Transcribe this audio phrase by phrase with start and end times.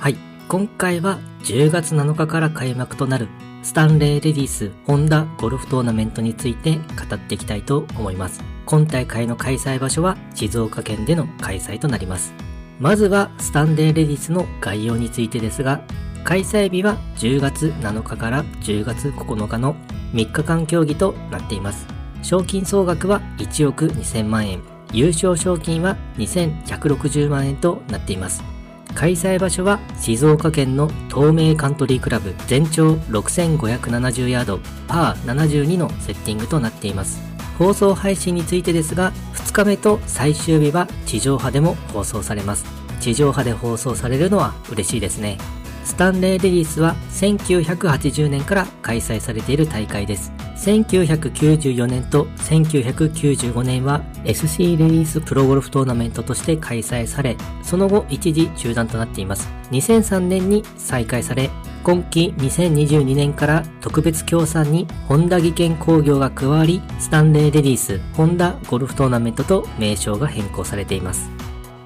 [0.00, 0.16] はい。
[0.46, 3.28] 今回は10月7日から開幕となる
[3.64, 8.40] スタンレーレディスホンダゴルフトーナメントについて語っていきたいと思います。
[8.64, 12.32] 今大会の開催場所は静岡県での開催となります。
[12.78, 15.82] まずはスタンレーレディスの概要についてですが、
[16.22, 19.74] 開催日は10月7日から10月9日の
[20.14, 21.88] 3日間競技となっています。
[22.22, 24.62] 賞金総額は1億2000万円、
[24.92, 28.57] 優勝賞金は2160万円となっています。
[28.98, 34.58] 開催場所は静岡県の東名カントリークラブ全長6570ヤード
[34.88, 37.20] パー72のセッティングとなっています。
[37.58, 42.64] 放送配信についてですが、2日目と最終日は地上波でも放送されます。
[42.98, 45.38] 地上波で放送されるのは嬉しいですね。
[45.84, 50.32] スタンレーレディスは1980年から開催されている大会です。
[50.58, 59.48] 1994年と1995年は SC レディースプロゴルフトーナメントとして開催され、その後一時中断となっています。
[59.70, 61.50] 2003年に再開され、
[61.84, 71.30] 今季2022年から特別協賛にホンダ技研工業が加わり、スタンレーレディースホンダゴルフトーナメントと名称が変更されています。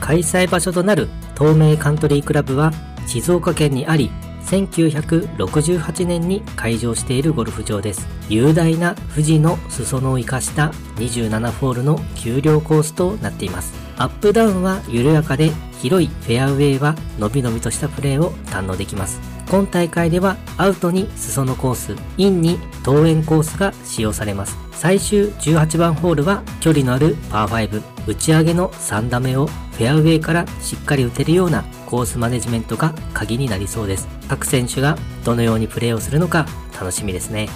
[0.00, 1.08] 開催場所となる
[1.38, 2.72] 東名カントリークラブは
[3.06, 4.10] 静岡県にあり、
[4.46, 8.06] 1968年に開場しているゴルフ場です。
[8.28, 13.74] 雄大な富士の裾野を生かした27ホールの丘陵コースとなっています。
[13.98, 19.20] アップダウンは緩やかで広いフェアウェイは伸び伸びとしたプレーを堪能できます。
[19.50, 24.56] 今大会ではアウトに裾野コース、インに桃園コースが使用されます。
[24.72, 34.08] 最終18番ホールは距離のあるパー5、打ち上げの3打目をフェアウェイからしっかり打てるようなコースマネジメントが鍵になりそうです。
[34.28, 36.46] 各選手がどのようにプレーをするのか
[36.78, 37.48] 楽しみですね。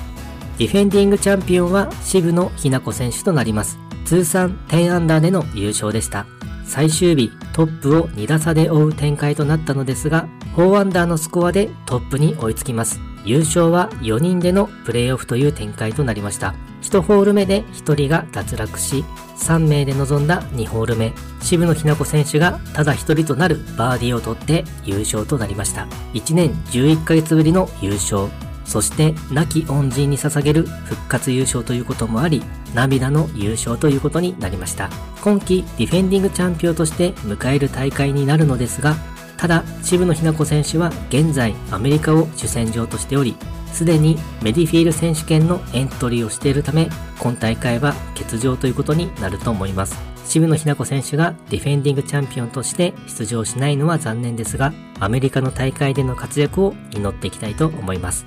[0.59, 3.78] ディフェンディングチャンピオンは渋野日向子選手となります。
[4.05, 6.27] 通算10アンダーでの優勝でした。
[6.64, 13.01] 最終日トップを2打差で追う展開となったのですが、4アンダーのスコアでトップに追いつきます。
[13.25, 16.55] 優勝は4人でのプレーオフという展開となりました。
[16.83, 19.05] 1ホール目で1人が脱落し、
[19.36, 25.86] 3名で臨んだ2ホール目、渋野日向子選手がただ1人となるバーディーを取って優勝となりました。
[26.14, 28.29] 1年11ヶ月ぶりの優勝、
[28.64, 32.42] そして亡き恩人に捧げる復活優勝ということもあり、
[32.74, 34.90] 涙の優勝ということになりました。
[35.23, 38.95] 今季ディフェンディングチャンピオンとして迎える大会になるのですが、
[39.36, 43.35] ただ渋野日向子選手は現在アメリカを主戦場としており、
[43.73, 46.89] すでにメディフィール選手権のエントリーをしているため、
[47.19, 49.98] 今大会は欠場ということになると思います。
[50.25, 58.27] 渋野日向子選手がディフェンディングチャンピオンとして出場しないのは残念ですが、アメリカの大会での活躍を祈っていきたいと思います。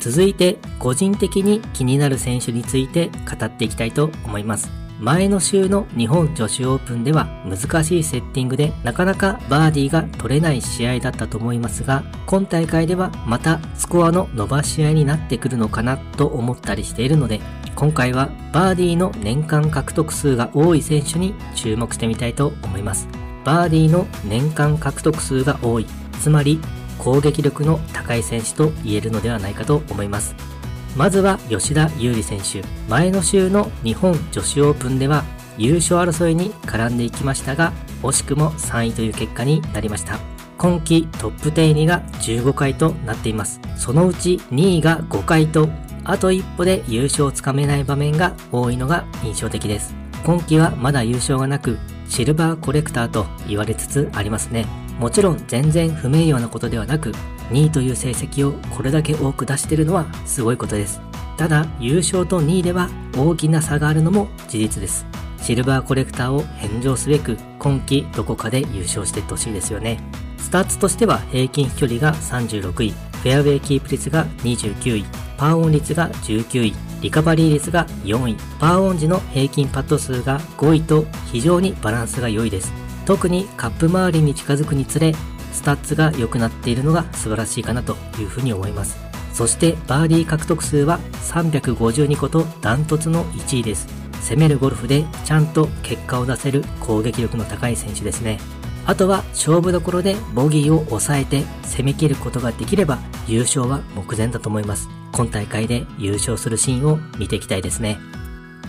[0.00, 4.87] 続いて、個人的に気になる選手について語っていきたいと思います。
[5.00, 17.40] 前の週の日本女子オープンでは難しいセッティングでなかなかバーディーが取れない試合だったと思いますが、今大会ではまたスコアの伸ばし合いになってくるのかなと思ったりしているので、
[17.76, 23.06] 今回はバーディーの年間獲得数が多い選手に注目してみたいと思います。
[23.44, 25.86] バーディーの年間獲得数が多い、
[26.20, 26.58] つまり
[26.98, 30.57] 攻撃力の高い選手と言えるのではないかと思います。
[30.98, 32.60] まずは吉田優利選手。
[32.88, 35.22] 前の週の日本女子オープンでは
[35.56, 37.72] 優勝争いに絡んでいきましたが、
[38.02, 40.18] 惜しくも3位という結果になりました。
[40.58, 43.60] 今季トップ10入りが15回となっています。
[43.76, 45.68] そのうち2位が5回と、
[46.02, 49.94] あと一歩で優勝をつかめない場面が多いのが印象的です。
[50.24, 54.66] 今季はまだ優勝がなく、シルバーコレクターと言われつつありますね。
[54.98, 57.12] もちろん全然不名誉なことではなく、
[57.50, 61.00] 2位という成績をこれだけ多く出してるのはすごいことです。
[61.36, 65.06] ただ、優勝と2位では大きな差があるのも事実です。
[65.40, 70.00] シルバーコレクターを返上すべく今季どこかで優勝していってほしいですよね。
[70.36, 75.04] スタッツとしては平均飛距離が36位、フェアウェイキープ率が29位、
[75.36, 82.87] パーオン率が19位、リカバリー率が4位、パーオン時の平均パット数が5位と非常にバランスが良いです。
[83.08, 85.14] 特にカップ周りに近づくにつれ
[85.54, 88.98] スタッツが良くなっているのが素晴らしいかなというふうに思います。
[89.32, 93.88] そしてバーディー獲得数は352個とダントツの1位です。
[94.20, 98.38] 攻めるゴルフでちゃんと結果を出せる攻撃力の高い選手ですね。
[98.84, 104.90] あとは勝負どころでボギーを抑えて攻め切ることができれば優勝は目前だと思います。
[105.12, 107.98] 今大会で優勝するシーンを見ていきたいですね。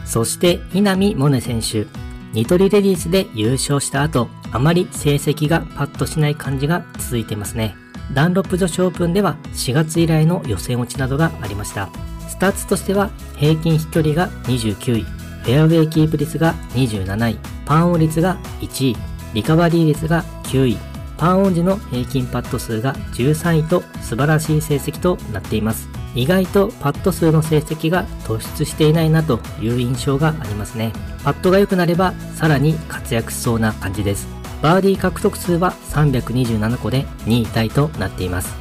[0.05, 2.08] そして稲見萌寧選手。
[2.33, 7.75] ニトリレディースで優勝した後、あまり成績がパッとしない感じが続いていますね。
[8.13, 11.89] ダンロップ女子オープンでは4月以来の予選落ちなどがありました。
[12.27, 18.97] スタッツとしては平均飛距離が29位、フェアウェイキープ率が27位、パーオン率が1位、
[19.33, 20.77] リカバリー率が9位、
[21.17, 25.89] パーオン時の平均パット数が13位と素晴らしい成績となっています。
[26.15, 30.91] 意外とパット数の成績が突出していないなという印象がありますね。
[31.23, 34.27] パットが良くなればさらに活躍しそうな感じです。
[34.61, 38.53] バーディー獲得数は327個で2位タイとなっています。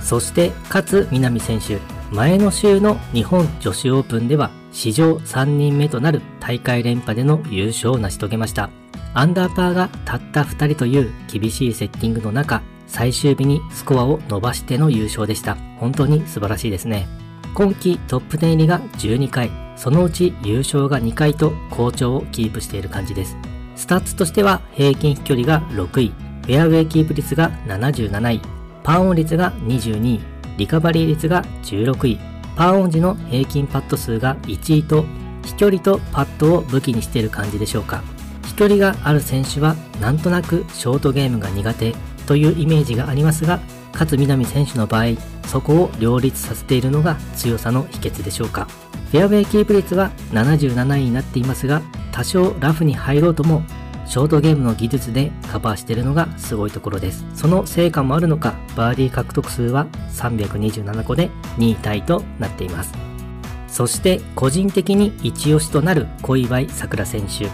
[0.00, 1.78] そして勝みなみ選手、
[2.10, 8.70] 前の週の日本女子オープンでは史上3人目となる大会連覇での優勝を成し遂げました。
[9.14, 15.56] アンダーパーがたった2人という厳しいセッティングの中、最終日にスコアを伸ばしての優勝でした。
[15.78, 17.06] 本当に素晴らしいですね。
[17.54, 23.36] 今季トップ10入りが12回、そのうち優勝が2回と好調をキープしている感じです。
[23.76, 28.40] スタッツとしては平均飛距離が6位、フェアウェイキープ率が77位、
[28.82, 30.20] パーオン率が22位、
[30.58, 32.18] リカバリー率が16位、
[32.56, 35.04] パーオン時の平均パット数が1位と
[35.44, 38.02] 飛距離とパットを武器にしている感じでしょうか。
[38.46, 41.94] 飛距離がある選手はなんとなくショートゲームが苦手
[42.26, 43.60] というイメージがありますが、
[43.92, 45.16] 勝みなみ選手の場合、
[45.46, 48.66] そこを両立させているのが強さの秘訣でしょうか。
[49.10, 53.62] フェアウェイキープ率は77位になっていますが、多少ラフに入ろうとも、
[54.06, 57.24] ショートゲームの技術でカバーしているのがすごいところです。
[57.34, 62.92] その成果もあるのか、バーディー獲得数は327個で2位タイとなっています。
[63.68, 67.48] そして個人的に一押しとなる小祝さくら選手。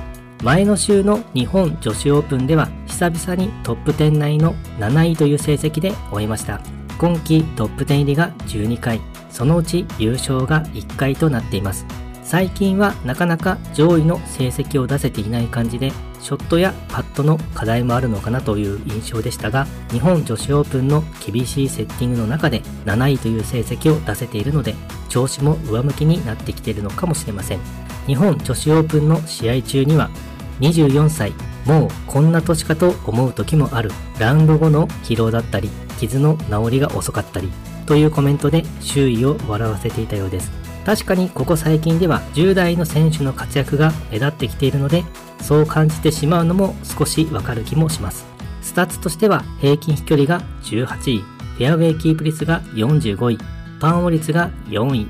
[0.44, 2.68] 前の週の日本女子オープンでは
[3.00, 6.60] 久々にトップ10内の7位という成績で終えました。
[6.98, 9.00] 今季トップ10入りが12回、
[9.30, 11.86] そのうち優勝が1回となっています。
[12.24, 24.74] 最近はなかなか上位の成績を出せていない感じで、ショットやパットの課題もあるのかなという印象でしたが、日本女子オープンの厳しいセッティングの中で7位という成績を出せているので、
[25.08, 27.60] 調子も上向きになってきているのかもしれません。
[28.06, 30.10] 日本女子オープンの試合中には
[30.60, 31.32] 24歳、
[31.66, 33.90] もうこんな年かと思う時もある。
[34.18, 37.50] ラウンド後の疲労だったり、傷の治りが遅かったり、
[37.86, 40.50] というコメントで周囲を笑わせていたようです。
[40.86, 45.04] 確かにここ最近では10代の選手の活躍が目立ってきているので、
[45.42, 48.24] そう感じてしまうのも少しわかる気もします。
[48.62, 53.38] スタッツとしては平均飛距離が18位、フェアウェイキープ率が45位、
[53.80, 55.06] パンオ率が4位、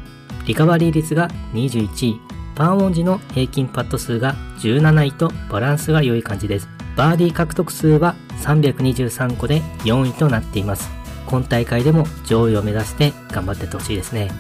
[0.46, 2.20] リカバリー率が21位、
[2.55, 6.69] パーオン時の平均パット数が17位とバランスが良い感じです。
[6.97, 10.91] バーディー獲得数は323個で4位となっています。
[11.26, 14.31] 今大会でも上位を目指して頑張っててほしいですね。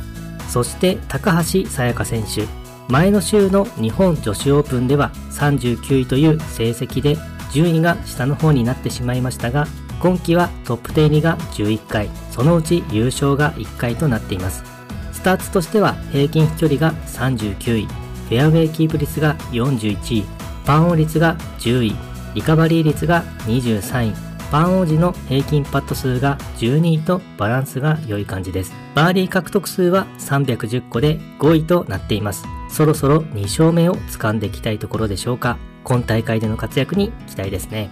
[0.48, 2.46] そして高橋沙也加選手。
[2.88, 7.16] 前の週の日本女子オープンでは39位という成績で
[7.52, 9.66] 順位が下の方になってしまいましたが、
[10.00, 14.64] 今季はトップ10入りが11回、そのうち優勝が1回となっています。
[15.12, 17.88] スターツとしては平均飛距離が39位、
[18.30, 20.24] フェアウェイキープ率が41位、
[20.64, 21.96] パンオン率が10位、
[22.36, 24.14] リカバリー率が23位、
[24.52, 28.72] パンオ時の平均パット数が12位とバランスが良い感じです。
[28.94, 32.44] バーディー獲得数は310個で5位となっています。
[32.68, 35.58] そろそろ2勝目を掴んでいきたいところでしょうか。
[35.82, 37.90] 今大会での活躍に期待ですね。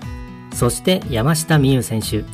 [0.54, 2.24] そして山下美夢選手。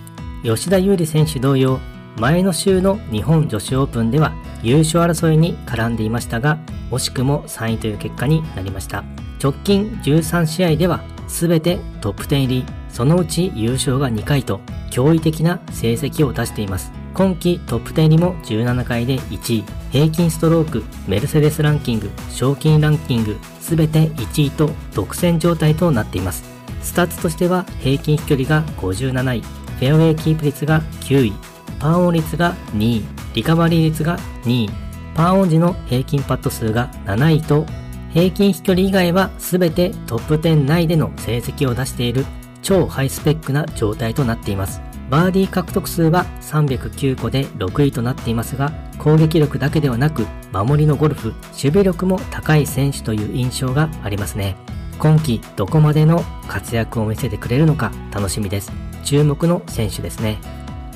[0.43, 1.81] 吉田優里選手同様、
[2.19, 6.59] 前の週の日本女子オープンでは優勝争いに絡んでいましたが、
[6.95, 9.05] 惜しくも3位という結果になりました。
[9.43, 14.61] 直近13試合では全てトップ10入り、そのうち優勝が2回と
[14.91, 16.93] 驚異的な成績を出しています。
[17.15, 26.45] 今季トップ10入りも17回で1位、平均ストローク、メルセデスランキング、賞金ランキング、全て1位と独占状態となっています。
[26.83, 31.33] スタッツとしては平均飛距離が57位、フェアウェイキープ率が9位、
[31.79, 34.71] パーオン率が2位、リカバリー率が2位、
[35.15, 37.67] パーオン時の平均パット数が7位と、
[38.13, 42.25] 平均飛距離以外は全てトップ10内での成績を出している
[42.63, 44.81] 超ハイスペックな状態となっています。
[45.11, 54.57] バーディー獲得数は309個で6位となっていますが、攻撃力だけではなく、守りのゴルフ、守備力も高い選手という印象がありますね。
[54.99, 58.73] 今季どこまでの活躍を見せてくれるのか楽しみです。
[59.03, 60.39] 注目の選手ですね。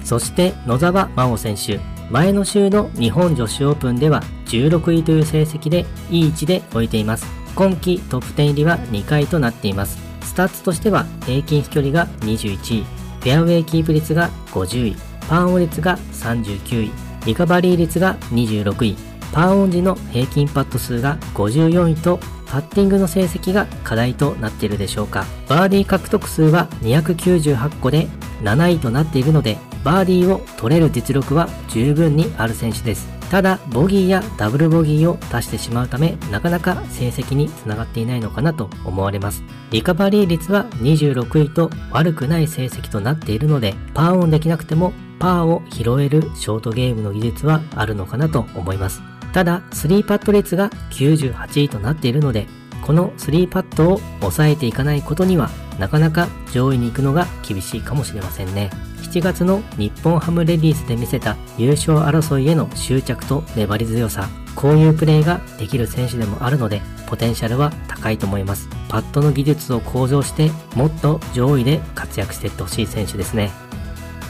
[0.05, 1.98] そして野沢真央選手。
[2.11, 7.27] 前の週の日本女子オープンでは16位という成績でいい位置で終えています。
[7.55, 9.99] 今季トップ10入りは2回となっています。
[10.23, 12.85] スタッツとしては平均飛距離が21位、
[13.21, 14.97] フェアウェイキープ率が50位、
[15.29, 16.91] パーオン率が39位、
[17.27, 18.97] リカバリー率が26位、
[19.33, 25.27] パーオン時の平均パット数が54位とパッティングの成績が課題となっているでしょうか。
[25.49, 28.09] バーディー獲得数は298個で
[28.43, 33.09] 7位となっているので、バーディーを取れる実力は十分にある選手です。
[33.31, 39.43] ただ、ボギーやダブルボギーを出してしまうため、なかなか成績につながっていないのかなと思われます。
[39.71, 49.01] リカバリー率は26位と悪くない成績となっているので、パーオンできなくてもパーを拾えるショートゲームの技術はあるのかなと思います。
[49.33, 52.47] ただ、3パット率が98位となっているので、
[52.89, 58.71] この3パットを抑えていかないことには、なかなか上位に行くのが厳しいかもしれませんね。
[59.03, 68.71] 7月の日本ハムレディースで見せた優勝争いへの執着と粘り強さ、こういうプレーができる選手でもあるので、ポテンシャルは高いと思います。
[68.89, 73.51] パットの技術を向上して、もっと上位で活躍していってほしい選手ですね。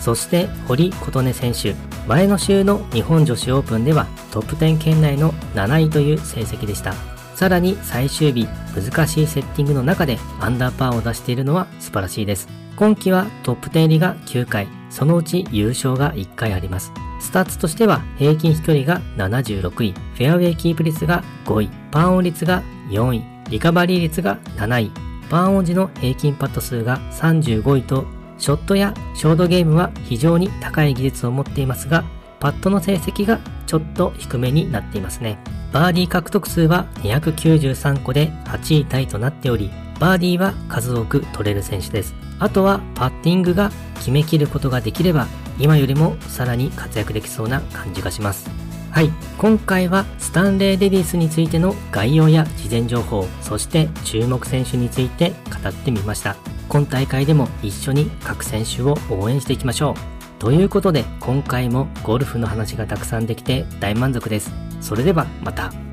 [0.01, 1.77] そして堀琴音選手、
[2.09, 7.18] 前の週の日本女子オープンではトップ10圏内の7位という成績でした。
[7.39, 12.49] さらに最終日、難しいセッティングの中でアンダーパーを出しているのは素晴らしいです。
[12.75, 16.93] 今季はトップ10入りが9回、そのうち優勝が1回あります。
[17.21, 24.91] スタッツとしては平均飛距離が76位、フェアウェイキープ率が5位、パーオン率が4位、リカバリー率が7位、
[25.31, 28.05] パーオン時の平均パット数が35位と、
[28.39, 32.03] ショットやショートゲームは非常に高い技術を持っていますが、
[32.41, 35.39] パットの成績がちょっと低めになっていますね。
[35.73, 39.71] バーディー獲得数は293個で8位タイとなっており、
[40.01, 42.15] バーディーは数多く取れる選手です。
[42.39, 45.27] あとはパッティングが決めきることができれば
[45.59, 48.49] 今よりもさらに活躍できそうな感じがします。
[48.91, 56.37] はい、今回はスタンレー・レディスについての概要や事前情報、そして注目選手について語ってみました。
[56.69, 60.18] 今大会でも一緒に各選手を応援していきましょう。
[60.39, 64.53] ということで今回もゴルフの話がたくさんできて大満足です。
[64.81, 65.88] それではまた。